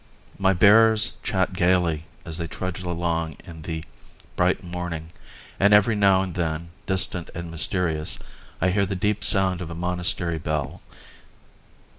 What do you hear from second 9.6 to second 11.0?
of a monastery bell.